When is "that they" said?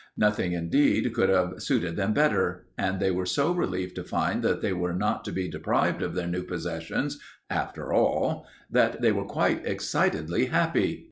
4.41-4.73, 8.71-9.11